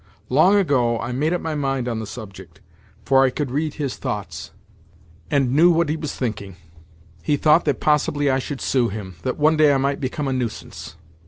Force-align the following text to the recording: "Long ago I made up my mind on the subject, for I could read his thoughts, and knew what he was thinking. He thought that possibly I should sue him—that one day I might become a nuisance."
"Long 0.29 0.55
ago 0.55 0.99
I 0.99 1.11
made 1.11 1.31
up 1.31 1.41
my 1.41 1.53
mind 1.53 1.87
on 1.87 1.99
the 1.99 2.07
subject, 2.07 2.59
for 3.05 3.23
I 3.23 3.29
could 3.29 3.51
read 3.51 3.75
his 3.75 3.97
thoughts, 3.97 4.49
and 5.29 5.51
knew 5.53 5.69
what 5.69 5.89
he 5.89 5.95
was 5.95 6.15
thinking. 6.15 6.55
He 7.21 7.37
thought 7.37 7.65
that 7.65 7.79
possibly 7.79 8.27
I 8.27 8.39
should 8.39 8.61
sue 8.61 8.89
him—that 8.89 9.37
one 9.37 9.57
day 9.57 9.71
I 9.71 9.77
might 9.77 9.99
become 10.01 10.27
a 10.27 10.33
nuisance." 10.33 10.95